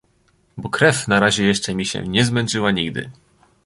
Bo 0.57 0.69
krew 0.69 1.07
na 1.07 1.19
razie 1.19 1.45
jeszcze 1.45 1.75
mi 1.75 1.85
się 1.85 2.01
nie 2.07 2.25
zmęczyła 2.25 2.71
nigdy. 2.71 3.11